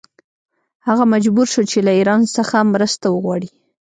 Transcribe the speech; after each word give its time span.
هغه 0.87 1.03
مجبور 1.13 1.47
شو 1.53 1.61
چې 1.71 1.79
له 1.87 1.91
ایران 1.99 2.21
څخه 2.37 2.69
مرسته 2.73 3.05
وغواړي. 3.09 3.49